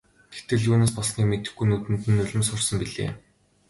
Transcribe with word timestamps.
Тэгтэл 0.35 0.67
юунаас 0.69 0.91
болсныг 0.97 1.25
мэдэхгүй 1.29 1.65
нүдэнд 1.67 2.03
нь 2.07 2.17
нулимс 2.17 2.47
хурсан 2.49 2.77
билээ. 2.81 3.09